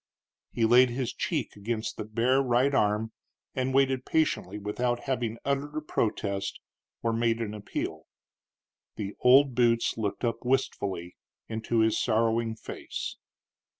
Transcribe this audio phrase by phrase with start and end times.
[0.51, 3.11] He laid his cheek against his bare right arm
[3.53, 6.59] and waited patiently, without having uttered a protest
[7.03, 8.07] or made an appeal.
[8.95, 11.17] The old boots looked up wistfully
[11.47, 13.17] into his sorrowing face.